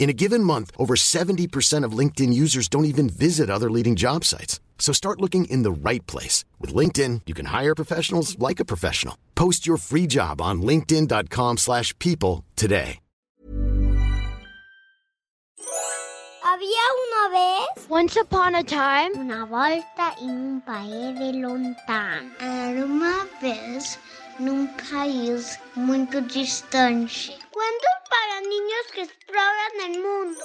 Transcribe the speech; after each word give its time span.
In 0.00 0.08
a 0.08 0.14
given 0.14 0.42
month, 0.42 0.70
over 0.78 0.96
70% 0.96 1.84
of 1.84 1.92
LinkedIn 1.92 2.32
users 2.32 2.68
don't 2.68 2.86
even 2.86 3.10
visit 3.10 3.50
other 3.50 3.70
leading 3.70 3.96
job 3.96 4.24
sites. 4.24 4.58
So 4.78 4.94
start 4.94 5.20
looking 5.20 5.44
in 5.44 5.62
the 5.62 5.70
right 5.70 6.04
place. 6.06 6.46
With 6.58 6.74
LinkedIn, 6.74 7.20
you 7.26 7.34
can 7.34 7.46
hire 7.46 7.74
professionals 7.74 8.38
like 8.38 8.60
a 8.60 8.64
professional. 8.64 9.16
Post 9.34 9.66
your 9.66 9.76
free 9.76 10.06
job 10.08 10.40
on 10.40 10.62
linkedin.com 10.62 11.58
slash 11.58 11.96
people 11.98 12.44
today. 12.56 12.98
Había 16.42 16.86
una 17.06 17.30
vez 17.30 17.60
Once 17.90 18.16
upon 18.16 18.54
a 18.54 18.62
time, 18.62 19.10
una 19.16 19.44
volta 19.44 20.14
en 20.22 20.30
un 20.30 20.60
país 20.62 21.18
de 21.18 21.32
lontano. 21.32 22.30
Era 22.40 22.84
uma 22.84 23.26
vez 23.42 23.98
num 24.38 24.66
país 24.90 25.58
muito 25.76 26.20
distante. 26.22 27.36
Niños 28.50 28.86
que 28.92 29.02
exploran 29.02 29.74
el 29.86 30.02
mundo. 30.02 30.40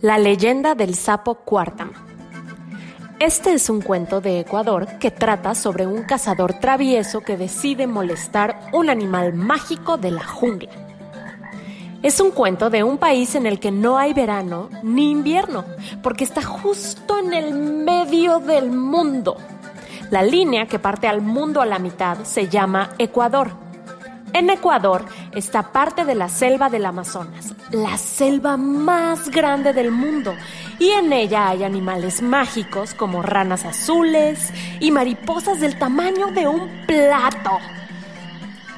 La 0.00 0.16
leyenda 0.16 0.74
del 0.74 0.94
sapo 0.94 1.34
Cuartam. 1.44 1.92
Este 3.20 3.52
es 3.52 3.68
un 3.68 3.82
cuento 3.82 4.22
de 4.22 4.40
Ecuador 4.40 4.98
que 4.98 5.10
trata 5.10 5.54
sobre 5.54 5.86
un 5.86 6.04
cazador 6.04 6.54
travieso 6.54 7.20
que 7.20 7.36
decide 7.36 7.86
molestar 7.86 8.70
un 8.72 8.88
animal 8.88 9.34
mágico 9.34 9.98
de 9.98 10.10
la 10.10 10.24
jungla. 10.24 10.70
Es 12.00 12.20
un 12.20 12.30
cuento 12.30 12.70
de 12.70 12.84
un 12.84 12.96
país 12.96 13.34
en 13.34 13.44
el 13.44 13.58
que 13.58 13.72
no 13.72 13.98
hay 13.98 14.14
verano 14.14 14.70
ni 14.84 15.10
invierno, 15.10 15.64
porque 16.00 16.22
está 16.22 16.42
justo 16.42 17.18
en 17.18 17.34
el 17.34 17.52
del 18.08 18.70
mundo. 18.70 19.36
La 20.10 20.22
línea 20.22 20.66
que 20.66 20.78
parte 20.78 21.06
al 21.06 21.20
mundo 21.20 21.60
a 21.60 21.66
la 21.66 21.78
mitad 21.78 22.24
se 22.24 22.48
llama 22.48 22.94
Ecuador. 22.96 23.50
En 24.32 24.48
Ecuador 24.48 25.04
está 25.32 25.72
parte 25.72 26.06
de 26.06 26.14
la 26.14 26.30
selva 26.30 26.70
del 26.70 26.86
Amazonas, 26.86 27.54
la 27.70 27.98
selva 27.98 28.56
más 28.56 29.28
grande 29.28 29.74
del 29.74 29.90
mundo, 29.90 30.34
y 30.78 30.88
en 30.88 31.12
ella 31.12 31.48
hay 31.48 31.64
animales 31.64 32.22
mágicos 32.22 32.94
como 32.94 33.20
ranas 33.20 33.66
azules 33.66 34.54
y 34.80 34.90
mariposas 34.90 35.60
del 35.60 35.78
tamaño 35.78 36.28
de 36.28 36.48
un 36.48 36.86
plato. 36.86 37.58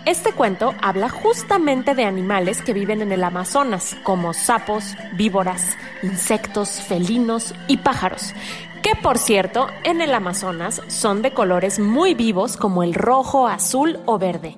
Este 0.06 0.32
cuento 0.32 0.74
habla 0.82 1.08
justamente 1.08 1.94
de 1.94 2.04
animales 2.04 2.62
que 2.62 2.72
viven 2.72 3.02
en 3.02 3.12
el 3.12 3.22
Amazonas, 3.22 3.96
como 4.02 4.32
sapos, 4.32 4.96
víboras, 5.12 5.76
insectos, 6.02 6.80
felinos 6.80 7.54
y 7.68 7.76
pájaros, 7.76 8.34
que 8.82 8.94
por 8.94 9.18
cierto 9.18 9.66
en 9.84 10.00
el 10.00 10.14
Amazonas 10.14 10.82
son 10.88 11.22
de 11.22 11.32
colores 11.32 11.78
muy 11.78 12.14
vivos 12.14 12.56
como 12.56 12.82
el 12.82 12.94
rojo, 12.94 13.46
azul 13.46 14.00
o 14.06 14.18
verde. 14.18 14.56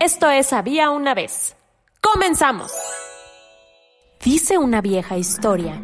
Esto 0.00 0.30
es 0.30 0.52
Había 0.52 0.90
una 0.90 1.14
vez. 1.14 1.56
¡Comenzamos! 2.00 2.72
Dice 4.22 4.58
una 4.58 4.80
vieja 4.80 5.16
historia 5.16 5.82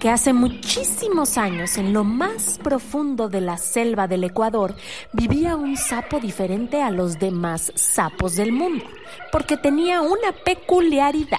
que 0.00 0.10
hace 0.10 0.32
muchísimos 0.32 1.38
años 1.38 1.76
en 1.78 1.92
lo 1.92 2.02
más 2.04 2.58
profundo 2.62 3.28
de 3.28 3.40
la 3.40 3.56
selva 3.56 4.08
del 4.08 4.24
Ecuador 4.24 4.74
vivía 5.12 5.54
un 5.54 5.76
sapo 5.76 6.18
diferente 6.18 6.82
a 6.82 6.90
los 6.90 7.18
demás 7.18 7.70
sapos 7.76 8.34
del 8.34 8.50
mundo, 8.50 8.84
porque 9.30 9.56
tenía 9.56 10.00
una 10.00 10.32
peculiaridad. 10.44 11.38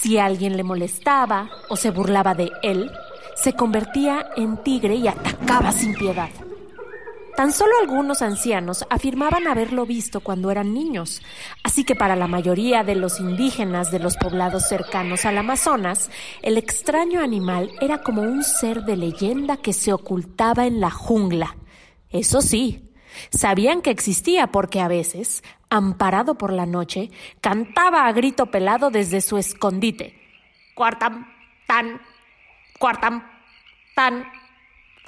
Si 0.00 0.18
alguien 0.18 0.56
le 0.56 0.64
molestaba 0.64 1.50
o 1.68 1.76
se 1.76 1.90
burlaba 1.90 2.34
de 2.34 2.50
él, 2.62 2.90
se 3.42 3.52
convertía 3.52 4.30
en 4.36 4.56
tigre 4.62 4.96
y 4.96 5.08
atacaba 5.08 5.72
sin 5.72 5.94
piedad. 5.94 6.30
Tan 7.36 7.52
solo 7.52 7.70
algunos 7.80 8.20
ancianos 8.20 8.84
afirmaban 8.90 9.46
haberlo 9.46 9.86
visto 9.86 10.18
cuando 10.18 10.50
eran 10.50 10.74
niños, 10.74 11.22
así 11.62 11.84
que 11.84 11.94
para 11.94 12.16
la 12.16 12.26
mayoría 12.26 12.82
de 12.82 12.96
los 12.96 13.20
indígenas 13.20 13.92
de 13.92 14.00
los 14.00 14.16
poblados 14.16 14.68
cercanos 14.68 15.24
al 15.24 15.38
Amazonas, 15.38 16.10
el 16.42 16.58
extraño 16.58 17.20
animal 17.20 17.70
era 17.80 18.02
como 18.02 18.22
un 18.22 18.42
ser 18.42 18.82
de 18.82 18.96
leyenda 18.96 19.56
que 19.56 19.72
se 19.72 19.92
ocultaba 19.92 20.66
en 20.66 20.80
la 20.80 20.90
jungla. 20.90 21.56
Eso 22.10 22.40
sí, 22.40 22.90
sabían 23.30 23.82
que 23.82 23.90
existía 23.90 24.48
porque 24.48 24.80
a 24.80 24.88
veces, 24.88 25.44
amparado 25.70 26.36
por 26.38 26.52
la 26.52 26.66
noche, 26.66 27.12
cantaba 27.40 28.08
a 28.08 28.12
grito 28.12 28.46
pelado 28.46 28.90
desde 28.90 29.20
su 29.20 29.38
escondite. 29.38 30.20
Cuartam, 30.74 31.28
tan, 31.68 32.00
cuartam, 32.78 33.24
tan, 33.94 34.24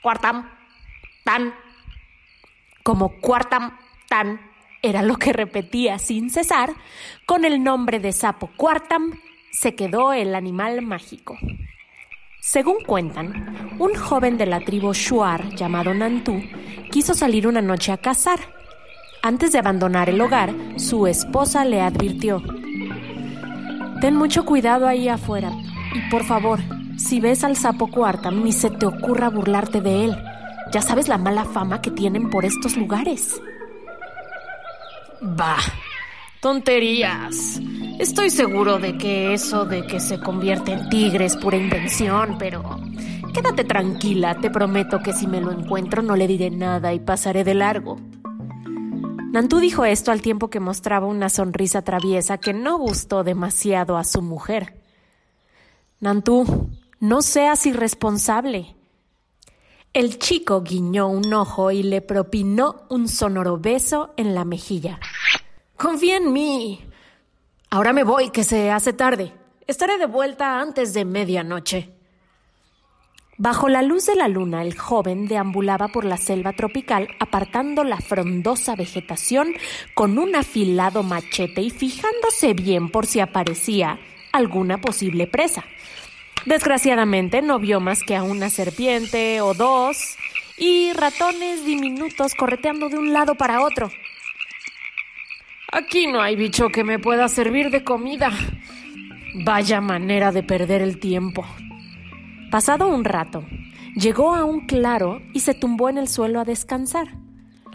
cuartam, 0.02 0.48
tan 1.24 1.54
como 2.82 3.20
Cuartam 3.20 3.76
Tan 4.08 4.40
era 4.82 5.02
lo 5.02 5.16
que 5.16 5.32
repetía 5.32 5.98
sin 5.98 6.30
cesar, 6.30 6.72
con 7.26 7.44
el 7.44 7.62
nombre 7.62 8.00
de 8.00 8.12
sapo 8.12 8.50
Cuartam 8.56 9.12
se 9.52 9.74
quedó 9.74 10.12
el 10.12 10.34
animal 10.34 10.82
mágico. 10.82 11.36
Según 12.40 12.82
cuentan, 12.84 13.76
un 13.78 13.94
joven 13.94 14.38
de 14.38 14.46
la 14.46 14.60
tribu 14.60 14.94
Shuar 14.94 15.50
llamado 15.50 15.92
Nantú 15.92 16.42
quiso 16.90 17.14
salir 17.14 17.46
una 17.46 17.60
noche 17.60 17.92
a 17.92 17.98
cazar. 17.98 18.40
Antes 19.22 19.52
de 19.52 19.58
abandonar 19.58 20.08
el 20.08 20.20
hogar, 20.20 20.52
su 20.76 21.06
esposa 21.06 21.64
le 21.66 21.82
advirtió: 21.82 22.42
Ten 24.00 24.16
mucho 24.16 24.46
cuidado 24.46 24.88
ahí 24.88 25.08
afuera 25.08 25.52
y 25.94 26.10
por 26.10 26.24
favor, 26.24 26.58
si 27.00 27.20
ves 27.20 27.44
al 27.44 27.56
sapo 27.56 27.88
Cuartam, 27.88 28.44
ni 28.44 28.52
se 28.52 28.70
te 28.70 28.86
ocurra 28.86 29.30
burlarte 29.30 29.80
de 29.80 30.04
él. 30.04 30.16
Ya 30.72 30.82
sabes 30.82 31.08
la 31.08 31.18
mala 31.18 31.44
fama 31.44 31.80
que 31.80 31.90
tienen 31.90 32.30
por 32.30 32.44
estos 32.44 32.76
lugares. 32.76 33.40
Bah, 35.20 35.58
tonterías. 36.40 37.60
Estoy 37.98 38.30
seguro 38.30 38.78
de 38.78 38.96
que 38.96 39.34
eso 39.34 39.64
de 39.64 39.86
que 39.86 40.00
se 40.00 40.20
convierte 40.20 40.72
en 40.72 40.88
tigre 40.88 41.24
es 41.24 41.36
pura 41.36 41.56
invención, 41.56 42.36
pero 42.38 42.62
quédate 43.34 43.64
tranquila, 43.64 44.36
te 44.40 44.50
prometo 44.50 45.00
que 45.00 45.12
si 45.12 45.26
me 45.26 45.40
lo 45.40 45.50
encuentro 45.52 46.02
no 46.02 46.16
le 46.16 46.26
diré 46.26 46.50
nada 46.50 46.92
y 46.94 47.00
pasaré 47.00 47.44
de 47.44 47.54
largo. 47.54 47.96
Nantú 49.32 49.58
dijo 49.58 49.84
esto 49.84 50.10
al 50.12 50.22
tiempo 50.22 50.48
que 50.48 50.60
mostraba 50.60 51.06
una 51.06 51.28
sonrisa 51.28 51.82
traviesa 51.82 52.38
que 52.38 52.52
no 52.52 52.78
gustó 52.78 53.22
demasiado 53.22 53.96
a 53.96 54.04
su 54.04 54.22
mujer. 54.22 54.74
Nantú, 56.00 56.70
no 57.00 57.22
seas 57.22 57.64
irresponsable. 57.64 58.76
El 59.92 60.18
chico 60.18 60.62
guiñó 60.62 61.08
un 61.08 61.32
ojo 61.32 61.70
y 61.70 61.82
le 61.82 62.02
propinó 62.02 62.82
un 62.90 63.08
sonoro 63.08 63.58
beso 63.58 64.12
en 64.16 64.34
la 64.34 64.44
mejilla. 64.44 65.00
Confía 65.76 66.18
en 66.18 66.32
mí. 66.32 66.84
Ahora 67.70 67.92
me 67.92 68.04
voy, 68.04 68.30
que 68.30 68.44
se 68.44 68.70
hace 68.70 68.92
tarde. 68.92 69.32
Estaré 69.66 69.96
de 69.96 70.06
vuelta 70.06 70.60
antes 70.60 70.92
de 70.92 71.04
medianoche. 71.06 71.90
Bajo 73.38 73.70
la 73.70 73.80
luz 73.80 74.04
de 74.04 74.16
la 74.16 74.28
luna, 74.28 74.62
el 74.62 74.78
joven 74.78 75.26
deambulaba 75.26 75.88
por 75.88 76.04
la 76.04 76.18
selva 76.18 76.52
tropical, 76.52 77.08
apartando 77.18 77.82
la 77.82 77.96
frondosa 77.96 78.76
vegetación 78.76 79.54
con 79.94 80.18
un 80.18 80.36
afilado 80.36 81.02
machete 81.02 81.62
y 81.62 81.70
fijándose 81.70 82.52
bien 82.52 82.90
por 82.90 83.06
si 83.06 83.20
aparecía 83.20 83.98
alguna 84.32 84.82
posible 84.82 85.26
presa. 85.26 85.64
Desgraciadamente 86.46 87.42
no 87.42 87.58
vio 87.58 87.80
más 87.80 88.02
que 88.02 88.16
a 88.16 88.22
una 88.22 88.48
serpiente 88.50 89.40
o 89.40 89.54
dos 89.54 90.16
y 90.56 90.92
ratones 90.92 91.64
diminutos 91.64 92.34
correteando 92.34 92.88
de 92.88 92.98
un 92.98 93.12
lado 93.12 93.34
para 93.34 93.62
otro. 93.62 93.90
Aquí 95.72 96.06
no 96.06 96.20
hay 96.20 96.36
bicho 96.36 96.68
que 96.68 96.82
me 96.82 96.98
pueda 96.98 97.28
servir 97.28 97.70
de 97.70 97.84
comida. 97.84 98.30
Vaya 99.44 99.80
manera 99.80 100.32
de 100.32 100.42
perder 100.42 100.82
el 100.82 100.98
tiempo. 100.98 101.44
Pasado 102.50 102.88
un 102.88 103.04
rato, 103.04 103.44
llegó 103.94 104.34
a 104.34 104.44
un 104.44 104.66
claro 104.66 105.22
y 105.32 105.40
se 105.40 105.54
tumbó 105.54 105.88
en 105.88 105.98
el 105.98 106.08
suelo 106.08 106.40
a 106.40 106.44
descansar. 106.44 107.16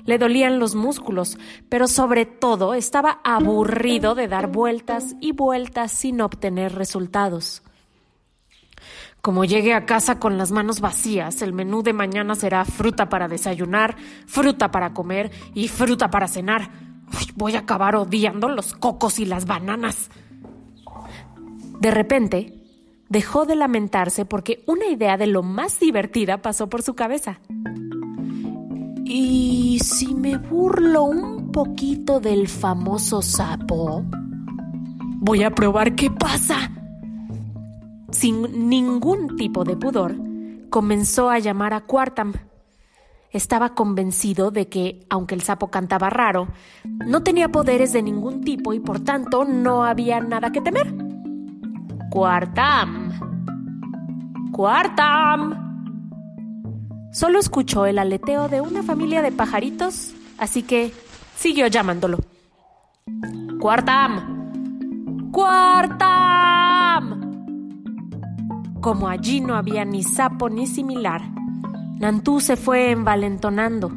Le 0.06 0.18
dolían 0.18 0.60
los 0.60 0.76
músculos, 0.76 1.38
pero 1.70 1.88
sobre 1.88 2.26
todo 2.26 2.74
estaba 2.74 3.22
aburrido 3.24 4.14
de 4.14 4.28
dar 4.28 4.48
vueltas 4.48 5.16
y 5.22 5.32
vueltas 5.32 5.92
sin 5.92 6.22
obtener 6.22 6.76
resultados. 6.76 7.64
Como 9.26 9.44
llegue 9.44 9.74
a 9.74 9.88
casa 9.88 10.20
con 10.20 10.38
las 10.38 10.52
manos 10.52 10.82
vacías, 10.82 11.42
el 11.42 11.52
menú 11.52 11.82
de 11.82 11.94
mañana 11.94 12.36
será 12.36 12.64
fruta 12.64 13.10
para 13.10 13.28
desayunar, 13.28 13.96
fruta 14.28 14.70
para 14.70 14.94
comer 14.94 15.32
y 15.56 15.68
fruta 15.68 16.12
para 16.12 16.28
cenar. 16.28 16.70
Uy, 17.12 17.34
voy 17.34 17.56
a 17.56 17.62
acabar 17.62 17.96
odiando 17.96 18.50
los 18.50 18.74
cocos 18.74 19.18
y 19.18 19.26
las 19.26 19.48
bananas. 19.48 20.12
De 21.80 21.90
repente, 21.90 22.62
dejó 23.10 23.48
de 23.48 23.56
lamentarse 23.56 24.26
porque 24.26 24.64
una 24.68 24.86
idea 24.86 25.18
de 25.18 25.26
lo 25.26 25.42
más 25.42 25.80
divertida 25.80 26.44
pasó 26.44 26.70
por 26.70 26.84
su 26.84 26.94
cabeza. 26.94 27.40
¿Y 29.06 29.80
si 29.84 30.14
me 30.14 30.38
burlo 30.38 31.02
un 31.02 31.52
poquito 31.52 32.20
del 32.20 32.48
famoso 32.48 33.24
sapo? 33.24 34.04
Voy 35.18 35.42
a 35.42 35.50
probar 35.50 35.96
qué 35.96 36.12
pasa. 36.12 36.70
Sin 38.12 38.70
ningún 38.70 39.36
tipo 39.36 39.64
de 39.64 39.76
pudor, 39.76 40.16
comenzó 40.70 41.30
a 41.30 41.40
llamar 41.40 41.74
a 41.74 41.82
Quartam. 41.82 42.34
Estaba 43.32 43.76
convencido 43.76 44.52
de 44.52 44.70
que, 44.70 45.06
aunque 45.10 45.36
el 45.36 45.42
sapo 45.42 45.70
cantaba 45.70 46.10
raro, 46.10 46.48
no 46.84 47.24
tenía 47.24 47.50
poderes 47.50 47.92
de 47.92 48.02
ningún 48.02 48.42
tipo 48.42 48.74
y 48.74 48.80
por 48.80 49.02
tanto 49.02 49.44
no 49.44 49.84
había 49.84 50.20
nada 50.22 50.52
que 50.52 50.62
temer. 50.62 50.94
Quartam. 52.10 53.12
Quartam. 54.52 55.66
Solo 57.12 57.40
escuchó 57.40 57.86
el 57.86 58.00
aleteo 58.00 58.48
de 58.48 58.62
una 58.62 58.84
familia 58.84 59.22
de 59.22 59.32
pajaritos, 59.32 60.14
así 60.38 60.64
que 60.64 60.94
siguió 61.36 61.68
llamándolo. 61.68 62.20
Quartam. 63.60 65.32
Quartam. 65.32 67.25
Como 68.86 69.08
allí 69.08 69.42
no 69.42 69.56
había 69.56 69.84
ni 69.84 70.04
sapo 70.04 70.48
ni 70.48 70.68
similar, 70.68 71.24
Nantú 71.98 72.40
se 72.40 72.56
fue 72.56 72.92
envalentonando 72.92 73.92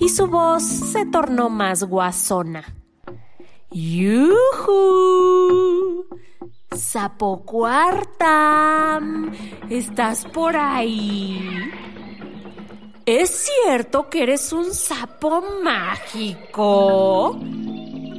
y 0.00 0.08
su 0.08 0.26
voz 0.26 0.64
se 0.64 1.06
tornó 1.06 1.48
más 1.48 1.84
guasona. 1.84 2.64
¡Yuhu! 3.70 4.34
Sapo 6.72 7.44
Cuartam, 7.44 9.30
¿estás 9.70 10.24
por 10.24 10.56
ahí? 10.56 11.38
¿Es 13.06 13.48
cierto 13.48 14.10
que 14.10 14.24
eres 14.24 14.52
un 14.52 14.74
sapo 14.74 15.40
mágico? 15.62 17.38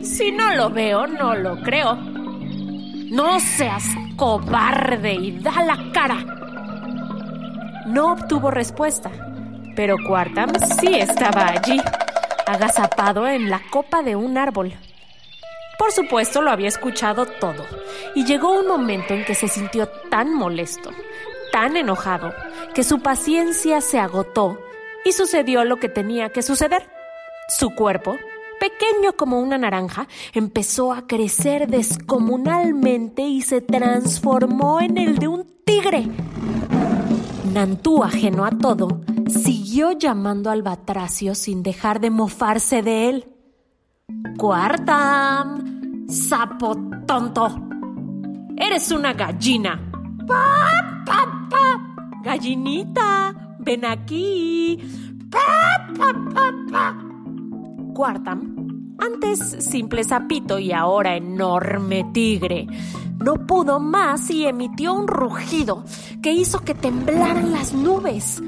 Si 0.02 0.32
no 0.32 0.56
lo 0.56 0.70
veo, 0.70 1.06
no 1.06 1.36
lo 1.36 1.62
creo. 1.64 1.96
No 1.96 3.42
seas 3.42 3.84
cobarde 4.16 5.14
y 5.14 5.40
da 5.40 5.64
la 5.64 5.78
cara. 5.92 6.18
No 7.88 8.14
obtuvo 8.14 8.52
respuesta, 8.52 9.12
pero 9.76 9.96
Quartam 10.08 10.52
sí 10.80 10.96
estaba 10.96 11.48
allí, 11.48 11.80
agazapado 12.46 13.28
en 13.28 13.50
la 13.50 13.62
copa 13.70 14.02
de 14.02 14.16
un 14.16 14.38
árbol. 14.38 14.74
Por 15.78 15.92
supuesto 15.92 16.42
lo 16.42 16.52
había 16.52 16.68
escuchado 16.68 17.26
todo, 17.26 17.66
y 18.16 18.26
llegó 18.26 18.58
un 18.58 18.68
momento 18.68 19.14
en 19.14 19.26
que 19.26 19.36
se 19.36 19.48
sintió 19.48 19.88
tan 20.10 20.34
molesto, 20.34 20.92
tan 21.52 21.76
enojado, 21.76 22.34
que 22.74 22.84
su 22.84 23.02
paciencia 23.02 23.82
se 23.82 24.00
agotó 24.00 24.60
y 25.04 25.12
sucedió 25.12 25.66
lo 25.66 25.78
que 25.78 25.90
tenía 25.90 26.30
que 26.30 26.42
suceder. 26.42 26.88
Su 27.50 27.72
cuerpo, 27.76 28.18
pequeño 28.64 29.18
como 29.18 29.42
una 29.42 29.58
naranja, 29.58 30.08
empezó 30.32 30.94
a 30.94 31.06
crecer 31.06 31.68
descomunalmente 31.68 33.24
y 33.24 33.42
se 33.42 33.60
transformó 33.60 34.80
en 34.80 34.98
el 34.98 35.18
de 35.18 35.28
un 35.28 35.46
tigre. 35.66 36.08
Nantú, 37.52 38.06
ajeno 38.06 38.46
a 38.46 38.52
todo, 38.52 39.02
siguió 39.28 39.92
llamando 39.92 40.50
al 40.50 40.62
batracio 40.62 41.36
sin 41.36 41.62
dejar 41.62 42.00
de 42.00 42.10
mofarse 42.10 42.82
de 42.82 43.10
él. 43.10 43.28
¡Cuartam! 44.38 46.08
¡Sapo 46.08 46.78
tonto! 47.06 47.68
¡Eres 48.56 48.92
una 48.92 49.12
gallina! 49.12 49.92
¡Pa, 50.26 51.04
pa, 51.06 51.48
pa! 51.50 51.96
¡Gallinita! 52.24 53.58
¡Ven 53.60 53.84
aquí! 53.84 54.80
¡Pa, 55.30 55.86
pa, 55.98 56.14
pa, 56.34 56.54
pa! 56.72 57.13
Quartam, 57.94 58.96
antes 58.98 59.40
simple 59.40 60.04
sapito 60.04 60.58
y 60.58 60.72
ahora 60.72 61.16
enorme 61.16 62.06
tigre, 62.14 62.68
no 63.24 63.36
pudo 63.46 63.80
más 63.80 64.30
y 64.30 64.46
emitió 64.46 64.94
un 64.94 65.08
rugido 65.08 65.84
que 66.22 66.32
hizo 66.32 66.62
que 66.62 66.74
temblaran 66.74 67.52
las 67.52 67.74
nubes. 67.74 68.42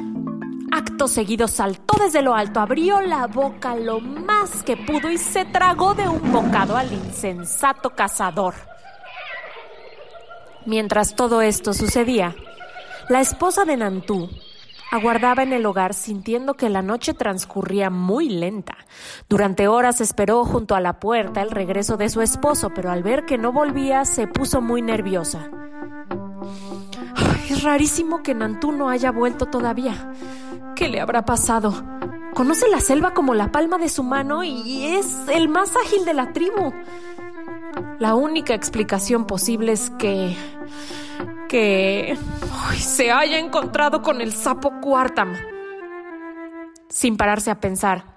Acto 0.71 1.07
seguido 1.07 1.47
saltó 1.47 1.97
desde 2.03 2.21
lo 2.21 2.33
alto, 2.33 2.59
abrió 2.59 3.01
la 3.01 3.27
boca 3.27 3.75
lo 3.75 3.99
más 3.99 4.63
que 4.63 4.75
pudo 4.75 5.11
y 5.11 5.17
se 5.17 5.45
tragó 5.45 5.93
de 5.93 6.09
un 6.09 6.31
bocado 6.31 6.75
al 6.75 6.91
insensato 6.91 7.91
cazador. 7.91 8.55
Mientras 10.65 11.15
todo 11.15 11.41
esto 11.41 11.73
sucedía, 11.73 12.35
la 13.07 13.21
esposa 13.21 13.65
de 13.65 13.77
Nantú 13.77 14.29
aguardaba 14.95 15.43
en 15.43 15.53
el 15.53 15.65
hogar 15.65 15.93
sintiendo 15.93 16.55
que 16.55 16.69
la 16.69 16.81
noche 16.81 17.13
transcurría 17.13 17.89
muy 17.89 18.29
lenta. 18.29 18.75
Durante 19.29 19.67
horas 19.67 20.01
esperó 20.01 20.43
junto 20.45 20.75
a 20.75 20.81
la 20.81 20.99
puerta 20.99 21.41
el 21.41 21.51
regreso 21.51 21.97
de 21.97 22.09
su 22.09 22.21
esposo, 22.21 22.71
pero 22.73 22.91
al 22.91 23.03
ver 23.03 23.25
que 23.25 23.37
no 23.37 23.51
volvía 23.51 24.05
se 24.05 24.27
puso 24.27 24.61
muy 24.61 24.81
nerviosa. 24.81 25.49
es 27.49 27.63
rarísimo 27.63 28.23
que 28.23 28.33
Nantú 28.33 28.71
no 28.71 28.89
haya 28.89 29.11
vuelto 29.11 29.45
todavía. 29.45 30.11
¿Qué 30.75 30.89
le 30.89 30.99
habrá 30.99 31.25
pasado? 31.25 31.73
Conoce 32.33 32.67
la 32.67 32.81
selva 32.81 33.13
como 33.13 33.33
la 33.33 33.51
palma 33.51 33.77
de 33.77 33.87
su 33.87 34.03
mano 34.03 34.43
y 34.43 34.87
es 34.87 35.27
el 35.31 35.47
más 35.47 35.73
ágil 35.75 36.03
de 36.03 36.13
la 36.13 36.33
tribu. 36.33 36.73
La 37.99 38.15
única 38.15 38.53
explicación 38.53 39.25
posible 39.25 39.71
es 39.71 39.89
que... 39.91 40.35
que... 41.47 42.17
se 42.73 43.11
haya 43.11 43.37
encontrado 43.39 44.01
con 44.01 44.21
el 44.21 44.33
sapo 44.33 44.79
Cuartam. 44.81 45.33
Sin 46.89 47.17
pararse 47.17 47.51
a 47.51 47.59
pensar, 47.59 48.15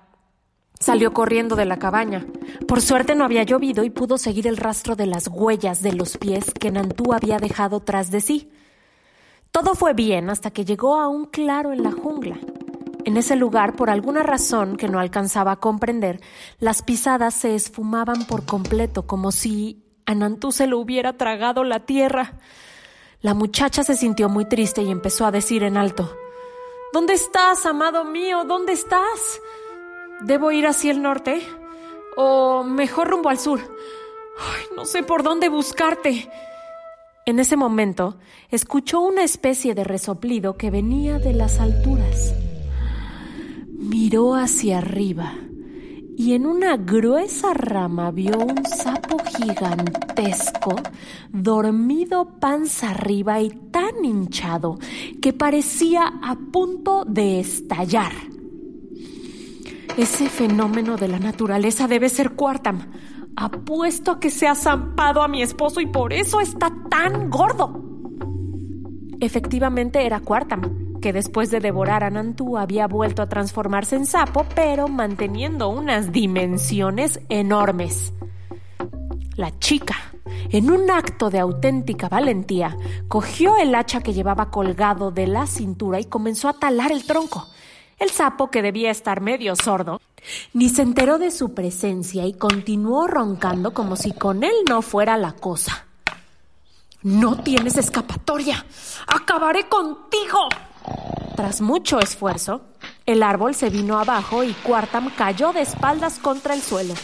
salió 0.78 1.12
corriendo 1.12 1.56
de 1.56 1.64
la 1.64 1.78
cabaña. 1.78 2.26
Por 2.66 2.80
suerte 2.80 3.14
no 3.14 3.24
había 3.24 3.42
llovido 3.42 3.84
y 3.84 3.90
pudo 3.90 4.18
seguir 4.18 4.46
el 4.46 4.56
rastro 4.56 4.96
de 4.96 5.06
las 5.06 5.28
huellas 5.28 5.82
de 5.82 5.92
los 5.92 6.16
pies 6.16 6.52
que 6.52 6.70
Nantú 6.70 7.12
había 7.12 7.38
dejado 7.38 7.80
tras 7.80 8.10
de 8.10 8.20
sí. 8.20 8.50
Todo 9.50 9.74
fue 9.74 9.94
bien 9.94 10.30
hasta 10.30 10.50
que 10.50 10.64
llegó 10.64 11.00
a 11.00 11.08
un 11.08 11.26
claro 11.26 11.72
en 11.72 11.82
la 11.82 11.92
jungla. 11.92 12.38
En 13.04 13.16
ese 13.16 13.36
lugar, 13.36 13.74
por 13.74 13.88
alguna 13.88 14.22
razón 14.22 14.76
que 14.76 14.88
no 14.88 14.98
alcanzaba 14.98 15.52
a 15.52 15.60
comprender, 15.60 16.20
las 16.58 16.82
pisadas 16.82 17.34
se 17.34 17.54
esfumaban 17.54 18.26
por 18.26 18.44
completo, 18.44 19.06
como 19.06 19.32
si 19.32 19.84
a 20.04 20.14
Nantú 20.14 20.52
se 20.52 20.66
lo 20.66 20.78
hubiera 20.78 21.16
tragado 21.16 21.64
la 21.64 21.80
tierra. 21.80 22.34
La 23.20 23.34
muchacha 23.34 23.82
se 23.82 23.96
sintió 23.96 24.28
muy 24.28 24.44
triste 24.44 24.82
y 24.82 24.90
empezó 24.90 25.26
a 25.26 25.32
decir 25.32 25.64
en 25.64 25.76
alto, 25.76 26.14
¿Dónde 26.92 27.14
estás, 27.14 27.66
amado 27.66 28.04
mío? 28.04 28.44
¿Dónde 28.44 28.72
estás? 28.72 29.40
¿Debo 30.20 30.52
ir 30.52 30.66
hacia 30.66 30.92
el 30.92 31.02
norte? 31.02 31.42
¿O 32.16 32.62
mejor 32.62 33.08
rumbo 33.08 33.28
al 33.28 33.38
sur? 33.38 33.60
no 34.76 34.84
sé 34.84 35.02
por 35.02 35.24
dónde 35.24 35.48
buscarte. 35.48 36.30
En 37.26 37.40
ese 37.40 37.56
momento, 37.56 38.18
escuchó 38.50 39.00
una 39.00 39.24
especie 39.24 39.74
de 39.74 39.82
resoplido 39.82 40.56
que 40.56 40.70
venía 40.70 41.18
de 41.18 41.34
las 41.34 41.58
alturas. 41.58 42.34
Miró 43.66 44.34
hacia 44.34 44.78
arriba 44.78 45.34
y 46.16 46.34
en 46.34 46.46
una 46.46 46.76
gruesa 46.76 47.52
rama 47.52 48.12
vio 48.12 48.38
un 48.38 48.64
sapo 48.64 48.97
gigantesco, 49.38 50.74
dormido 51.30 52.38
panza 52.40 52.90
arriba 52.90 53.40
y 53.40 53.50
tan 53.50 54.04
hinchado 54.04 54.78
que 55.22 55.32
parecía 55.32 56.12
a 56.22 56.36
punto 56.52 57.04
de 57.04 57.40
estallar. 57.40 58.12
Ese 59.96 60.28
fenómeno 60.28 60.96
de 60.96 61.08
la 61.08 61.18
naturaleza 61.18 61.88
debe 61.88 62.08
ser 62.08 62.32
Quartam, 62.32 62.82
Apuesto 63.40 64.10
a 64.10 64.18
que 64.18 64.30
se 64.30 64.48
ha 64.48 64.56
zampado 64.56 65.22
a 65.22 65.28
mi 65.28 65.42
esposo 65.42 65.80
y 65.80 65.86
por 65.86 66.12
eso 66.12 66.40
está 66.40 66.72
tan 66.90 67.30
gordo. 67.30 67.84
Efectivamente 69.20 70.04
era 70.04 70.18
Quartam, 70.18 70.98
que 71.00 71.12
después 71.12 71.48
de 71.52 71.60
devorar 71.60 72.02
a 72.02 72.10
Nantú 72.10 72.58
había 72.58 72.88
vuelto 72.88 73.22
a 73.22 73.28
transformarse 73.28 73.94
en 73.94 74.06
sapo, 74.06 74.44
pero 74.56 74.88
manteniendo 74.88 75.68
unas 75.68 76.10
dimensiones 76.10 77.20
enormes. 77.28 78.12
La 79.38 79.56
chica, 79.60 79.94
en 80.50 80.68
un 80.68 80.90
acto 80.90 81.30
de 81.30 81.38
auténtica 81.38 82.08
valentía, 82.08 82.76
cogió 83.06 83.56
el 83.56 83.72
hacha 83.76 84.00
que 84.00 84.12
llevaba 84.12 84.50
colgado 84.50 85.12
de 85.12 85.28
la 85.28 85.46
cintura 85.46 86.00
y 86.00 86.06
comenzó 86.06 86.48
a 86.48 86.54
talar 86.54 86.90
el 86.90 87.06
tronco. 87.06 87.46
El 88.00 88.10
sapo, 88.10 88.50
que 88.50 88.62
debía 88.62 88.90
estar 88.90 89.20
medio 89.20 89.54
sordo, 89.54 90.00
ni 90.54 90.68
se 90.68 90.82
enteró 90.82 91.18
de 91.18 91.30
su 91.30 91.54
presencia 91.54 92.26
y 92.26 92.32
continuó 92.32 93.06
roncando 93.06 93.72
como 93.72 93.94
si 93.94 94.10
con 94.10 94.42
él 94.42 94.54
no 94.68 94.82
fuera 94.82 95.16
la 95.16 95.34
cosa. 95.34 95.86
No 97.04 97.40
tienes 97.40 97.76
escapatoria. 97.76 98.66
Acabaré 99.06 99.68
contigo. 99.68 100.48
Tras 101.36 101.60
mucho 101.60 102.00
esfuerzo, 102.00 102.62
el 103.06 103.22
árbol 103.22 103.54
se 103.54 103.70
vino 103.70 104.00
abajo 104.00 104.42
y 104.42 104.52
Quartam 104.52 105.10
cayó 105.10 105.52
de 105.52 105.60
espaldas 105.60 106.18
contra 106.18 106.54
el 106.54 106.60
suelo. 106.60 106.94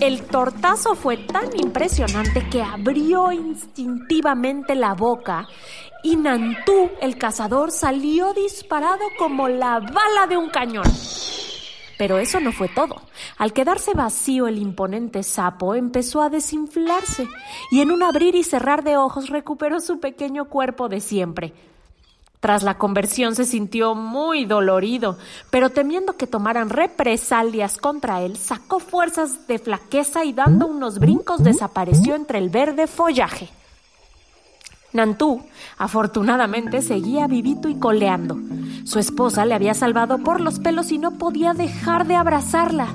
El 0.00 0.22
tortazo 0.22 0.94
fue 0.94 1.18
tan 1.18 1.54
impresionante 1.58 2.48
que 2.48 2.62
abrió 2.62 3.32
instintivamente 3.32 4.74
la 4.74 4.94
boca 4.94 5.46
y 6.02 6.16
Nantú, 6.16 6.90
el 7.02 7.18
cazador, 7.18 7.70
salió 7.70 8.32
disparado 8.32 9.04
como 9.18 9.48
la 9.48 9.78
bala 9.78 10.26
de 10.26 10.38
un 10.38 10.48
cañón. 10.48 10.86
Pero 11.98 12.18
eso 12.18 12.40
no 12.40 12.50
fue 12.50 12.68
todo. 12.68 13.02
Al 13.36 13.52
quedarse 13.52 13.92
vacío 13.92 14.46
el 14.46 14.56
imponente 14.56 15.22
sapo 15.22 15.74
empezó 15.74 16.22
a 16.22 16.30
desinflarse 16.30 17.28
y 17.70 17.82
en 17.82 17.90
un 17.90 18.02
abrir 18.02 18.34
y 18.36 18.42
cerrar 18.42 18.82
de 18.82 18.96
ojos 18.96 19.28
recuperó 19.28 19.80
su 19.80 20.00
pequeño 20.00 20.46
cuerpo 20.46 20.88
de 20.88 21.00
siempre. 21.00 21.52
Tras 22.40 22.62
la 22.62 22.78
conversión 22.78 23.34
se 23.34 23.44
sintió 23.44 23.94
muy 23.94 24.46
dolorido, 24.46 25.18
pero 25.50 25.68
temiendo 25.68 26.16
que 26.16 26.26
tomaran 26.26 26.70
represalias 26.70 27.76
contra 27.76 28.22
él, 28.22 28.38
sacó 28.38 28.80
fuerzas 28.80 29.46
de 29.46 29.58
flaqueza 29.58 30.24
y 30.24 30.32
dando 30.32 30.66
unos 30.66 30.98
brincos 30.98 31.44
desapareció 31.44 32.14
entre 32.14 32.38
el 32.38 32.48
verde 32.48 32.86
follaje. 32.86 33.50
Nantú, 34.94 35.42
afortunadamente, 35.76 36.80
seguía 36.80 37.26
vivito 37.26 37.68
y 37.68 37.78
coleando. 37.78 38.38
Su 38.84 38.98
esposa 38.98 39.44
le 39.44 39.54
había 39.54 39.74
salvado 39.74 40.18
por 40.18 40.40
los 40.40 40.58
pelos 40.58 40.90
y 40.90 40.98
no 40.98 41.12
podía 41.12 41.52
dejar 41.52 42.06
de 42.06 42.16
abrazarla. 42.16 42.88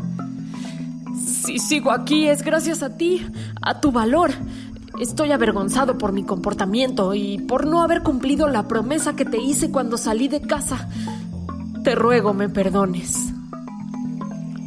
Si 1.15 1.59
sigo 1.59 1.91
aquí 1.91 2.27
es 2.27 2.41
gracias 2.41 2.81
a 2.83 2.97
ti, 2.97 3.25
a 3.61 3.79
tu 3.79 3.91
valor. 3.91 4.31
Estoy 4.99 5.31
avergonzado 5.31 5.97
por 5.97 6.11
mi 6.11 6.23
comportamiento 6.23 7.13
y 7.13 7.37
por 7.37 7.67
no 7.67 7.81
haber 7.81 8.01
cumplido 8.01 8.47
la 8.47 8.67
promesa 8.67 9.15
que 9.15 9.25
te 9.25 9.37
hice 9.37 9.71
cuando 9.71 9.97
salí 9.97 10.27
de 10.27 10.41
casa. 10.41 10.89
Te 11.83 11.95
ruego 11.95 12.33
me 12.33 12.49
perdones. 12.49 13.31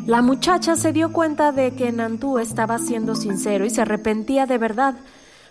La 0.06 0.22
muchacha 0.22 0.76
se 0.76 0.92
dio 0.92 1.12
cuenta 1.12 1.52
de 1.52 1.74
que 1.74 1.92
Nantú 1.92 2.38
estaba 2.38 2.78
siendo 2.78 3.14
sincero 3.14 3.64
y 3.64 3.70
se 3.70 3.82
arrepentía 3.82 4.46
de 4.46 4.58
verdad 4.58 4.94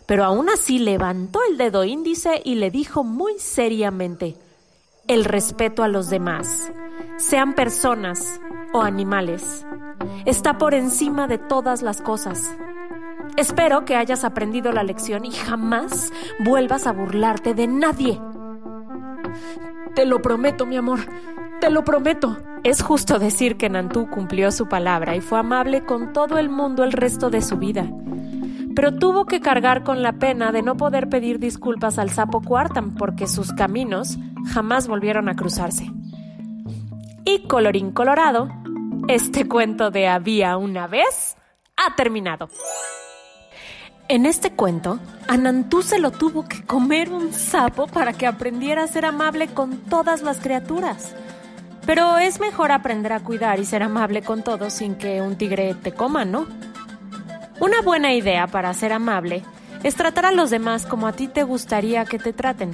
pero 0.08 0.24
aún 0.24 0.50
así 0.50 0.80
levantó 0.80 1.42
el 1.48 1.58
dedo 1.58 1.84
índice 1.84 2.42
y 2.44 2.56
le 2.56 2.72
dijo 2.72 3.04
muy 3.04 3.38
seriamente, 3.38 4.38
el 5.06 5.26
respeto 5.26 5.84
a 5.84 5.90
los 5.90 6.10
demás, 6.10 6.72
sean 7.18 7.54
personas 7.54 8.40
o 8.74 8.82
animales, 8.82 9.66
está 10.26 10.58
por 10.58 10.74
encima 10.74 11.28
de 11.28 11.38
todas 11.38 11.82
las 11.82 12.02
cosas. 12.02 12.50
Espero 13.38 13.86
que 13.86 13.96
hayas 13.96 14.24
aprendido 14.24 14.72
la 14.72 14.84
lección 14.84 15.24
y 15.24 15.32
jamás 15.32 16.12
vuelvas 16.40 16.88
a 16.88 16.92
burlarte 16.92 17.54
de 17.54 17.68
nadie. 17.68 18.20
Te 19.96 20.06
lo 20.06 20.22
prometo, 20.22 20.66
mi 20.66 20.76
amor, 20.76 21.00
te 21.62 21.70
lo 21.70 21.84
prometo. 21.84 22.38
Es 22.64 22.82
justo 22.82 23.20
decir 23.20 23.56
que 23.56 23.70
Nantú 23.70 24.10
cumplió 24.10 24.52
su 24.52 24.68
palabra 24.68 25.16
y 25.16 25.22
fue 25.22 25.40
amable 25.40 25.86
con 25.86 26.12
todo 26.12 26.38
el 26.38 26.50
mundo 26.50 26.84
el 26.84 26.92
resto 26.92 27.30
de 27.30 27.42
su 27.42 27.58
vida 27.58 27.90
pero 28.78 28.94
tuvo 28.94 29.26
que 29.26 29.42
cargar 29.42 29.84
con 29.84 30.04
la 30.04 30.20
pena 30.20 30.52
de 30.52 30.62
no 30.62 30.78
poder 30.78 31.10
pedir 31.10 31.40
disculpas 31.40 31.98
al 31.98 32.12
sapo 32.12 32.44
Cuartam 32.44 32.94
porque 32.94 33.26
sus 33.26 33.52
caminos 33.52 34.20
jamás 34.54 34.88
volvieron 34.88 35.30
a 35.30 35.36
cruzarse. 35.36 35.92
Y 37.26 37.48
colorín 37.48 37.92
colorado, 37.92 38.50
este 39.08 39.48
cuento 39.48 39.90
de 39.90 40.08
había 40.08 40.58
una 40.58 40.86
vez 40.86 41.38
ha 41.76 41.96
terminado. 41.96 42.50
En 44.10 44.26
este 44.26 44.52
cuento, 44.52 45.00
Anantú 45.28 45.82
se 45.82 46.00
lo 46.00 46.12
tuvo 46.12 46.48
que 46.48 46.64
comer 46.64 47.12
un 47.12 47.34
sapo 47.34 47.88
para 47.88 48.14
que 48.14 48.26
aprendiera 48.26 48.84
a 48.84 48.88
ser 48.88 49.06
amable 49.06 49.50
con 49.50 49.80
todas 49.80 50.22
las 50.22 50.38
criaturas. 50.40 51.14
Pero 51.86 52.18
es 52.18 52.40
mejor 52.40 52.72
aprender 52.72 53.12
a 53.12 53.20
cuidar 53.20 53.60
y 53.60 53.66
ser 53.66 53.84
amable 53.84 54.22
con 54.22 54.44
todos 54.44 54.72
sin 54.72 54.96
que 54.96 55.22
un 55.22 55.36
tigre 55.36 55.74
te 55.74 55.92
coma, 55.92 56.24
¿no? 56.24 56.48
Una 57.60 57.82
buena 57.82 58.14
idea 58.14 58.48
para 58.48 58.74
ser 58.74 58.94
amable 58.94 59.44
es 59.84 59.96
tratar 59.96 60.26
a 60.26 60.32
los 60.32 60.52
demás 60.52 60.86
como 60.86 61.08
a 61.08 61.12
ti 61.12 61.28
te 61.28 61.44
gustaría 61.44 62.06
que 62.06 62.18
te 62.18 62.32
traten. 62.32 62.72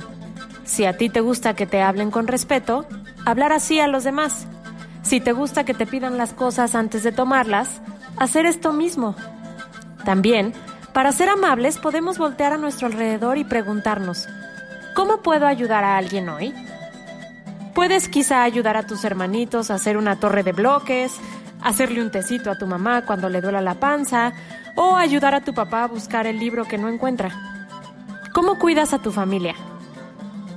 Si 0.65 0.85
a 0.85 0.97
ti 0.97 1.09
te 1.09 1.21
gusta 1.21 1.55
que 1.55 1.65
te 1.65 1.81
hablen 1.81 2.11
con 2.11 2.27
respeto, 2.27 2.85
hablar 3.25 3.53
así 3.53 3.79
a 3.79 3.87
los 3.87 4.03
demás. 4.03 4.45
Si 5.01 5.19
te 5.19 5.31
gusta 5.31 5.63
que 5.63 5.73
te 5.73 5.87
pidan 5.87 6.19
las 6.19 6.31
cosas 6.33 6.75
antes 6.75 7.01
de 7.01 7.11
tomarlas, 7.11 7.81
hacer 8.17 8.45
esto 8.45 8.71
mismo. 8.71 9.15
También, 10.05 10.53
para 10.93 11.11
ser 11.11 11.29
amables 11.29 11.79
podemos 11.79 12.17
voltear 12.17 12.53
a 12.53 12.57
nuestro 12.57 12.87
alrededor 12.87 13.37
y 13.37 13.43
preguntarnos, 13.43 14.27
¿cómo 14.95 15.21
puedo 15.21 15.47
ayudar 15.47 15.83
a 15.83 15.97
alguien 15.97 16.29
hoy? 16.29 16.53
Puedes 17.73 18.07
quizá 18.07 18.43
ayudar 18.43 18.77
a 18.77 18.85
tus 18.85 19.03
hermanitos 19.03 19.71
a 19.71 19.75
hacer 19.75 19.97
una 19.97 20.19
torre 20.19 20.43
de 20.43 20.51
bloques, 20.51 21.15
hacerle 21.61 22.01
un 22.01 22.11
tecito 22.11 22.51
a 22.51 22.57
tu 22.57 22.67
mamá 22.67 23.05
cuando 23.05 23.29
le 23.29 23.41
duela 23.41 23.61
la 23.61 23.75
panza 23.75 24.33
o 24.75 24.95
ayudar 24.95 25.33
a 25.33 25.41
tu 25.41 25.53
papá 25.53 25.83
a 25.83 25.87
buscar 25.87 26.27
el 26.27 26.39
libro 26.39 26.65
que 26.65 26.77
no 26.77 26.87
encuentra. 26.87 27.31
¿Cómo 28.31 28.59
cuidas 28.59 28.93
a 28.93 28.99
tu 28.99 29.11
familia? 29.11 29.55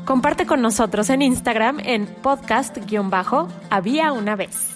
Comparte 0.04 0.46
con 0.46 0.60
nosotros 0.60 1.10
en 1.10 1.22
Instagram 1.22 1.80
en 1.80 2.06
podcast-había 2.06 4.12
una 4.12 4.36
vez. 4.36 4.75